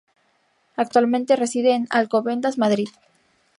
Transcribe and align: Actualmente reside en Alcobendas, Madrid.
Actualmente 0.77 1.35
reside 1.35 1.75
en 1.75 1.85
Alcobendas, 1.91 2.57
Madrid. 2.57 2.89